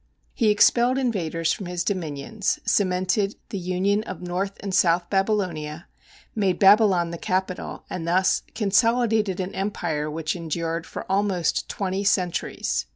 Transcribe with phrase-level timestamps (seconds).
[0.33, 5.87] He expelled invaders from his dominions, cemented the union of north and south Babylonia,
[6.33, 12.87] made Babylon the capital, and thus consolidated an empire which endured for almost twenty centuries.